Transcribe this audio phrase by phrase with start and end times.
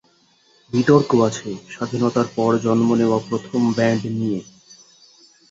[0.71, 4.39] বিতর্ক আছে স্বাধীনতার পর জন্ম নেওয়া প্রথম ব্যান্ড নিয়ে।